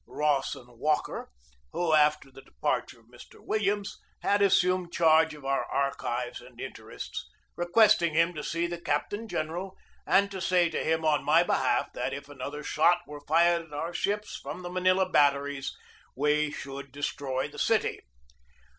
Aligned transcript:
Rawson 0.07 0.65
Walker, 0.79 1.29
who, 1.73 1.93
after 1.93 2.31
the 2.31 2.41
departure 2.41 3.01
of 3.01 3.05
Mr. 3.05 3.35
Wil 3.39 3.59
liams, 3.61 3.97
had 4.23 4.41
assumed 4.41 4.91
charge 4.91 5.35
of 5.35 5.45
our 5.45 5.63
archives 5.65 6.41
and 6.41 6.59
in 6.59 6.73
terests, 6.73 7.23
requesting 7.55 8.15
him 8.15 8.33
to 8.33 8.43
see 8.43 8.65
the 8.65 8.81
captain 8.81 9.27
general, 9.27 9.77
and 10.07 10.31
to 10.31 10.41
say 10.41 10.69
to 10.71 10.83
him, 10.83 11.05
on 11.05 11.23
my 11.23 11.43
behalf, 11.43 11.93
that 11.93 12.13
if 12.15 12.27
another 12.27 12.63
shot 12.63 13.01
were 13.05 13.21
fired 13.27 13.61
at 13.61 13.73
our 13.73 13.93
ships 13.93 14.35
from 14.37 14.63
the 14.63 14.71
Manila 14.71 15.07
batteries 15.07 15.71
we 16.15 16.49
should 16.49 16.91
destroy 16.91 17.47
the 17.47 17.59
city. 17.59 17.99